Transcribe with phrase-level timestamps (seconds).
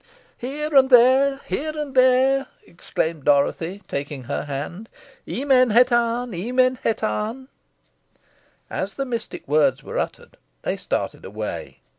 [0.39, 1.41] "Here and there!
[1.45, 4.89] here and there!" exclaimed Dorothy, taking her hand.
[5.27, 6.31] "Emen hetan!
[6.33, 7.49] Emen hetan!"
[8.67, 11.81] As the mystic words were uttered they started away.